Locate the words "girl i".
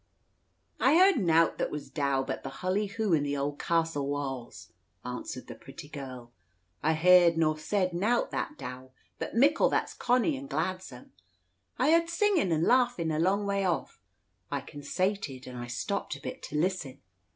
5.87-6.93